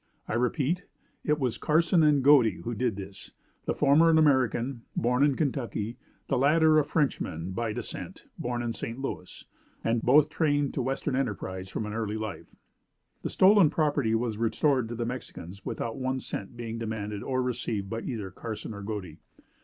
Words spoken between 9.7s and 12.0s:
and both trained to western enterprise from